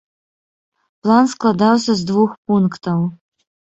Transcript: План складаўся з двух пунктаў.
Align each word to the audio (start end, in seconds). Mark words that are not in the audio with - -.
План 1.03 1.29
складаўся 1.35 1.93
з 1.99 2.07
двух 2.11 2.29
пунктаў. 2.49 2.99